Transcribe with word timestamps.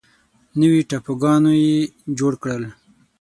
نوي 0.59 0.81
ټاپوګانو 0.89 1.51
یې 1.63 1.77
جوړ 2.17 2.33
کړل. 2.41 2.63